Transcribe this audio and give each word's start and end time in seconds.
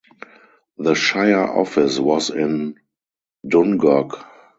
The 0.79 0.95
shire 0.95 1.43
office 1.47 1.99
was 1.99 2.31
in 2.31 2.73
Dungog. 3.45 4.15